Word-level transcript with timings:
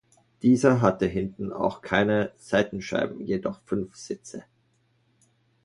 Dieser 0.41 0.81
hatte 0.81 1.05
hinten 1.05 1.53
auch 1.53 1.83
keine 1.83 2.31
Seitenscheiben, 2.39 3.21
jedoch 3.23 3.59
fünf 3.67 3.95
Sitze. 3.95 4.45